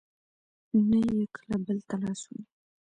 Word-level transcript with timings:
نه 0.89 0.99
یې 1.11 1.21
کله 1.35 1.55
بل 1.65 1.77
ته 1.89 1.95
لاس 2.01 2.21
ونېوه. 2.25 2.45